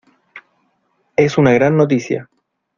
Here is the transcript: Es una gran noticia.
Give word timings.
Es 1.15 1.37
una 1.37 1.53
gran 1.53 1.77
noticia. 1.77 2.27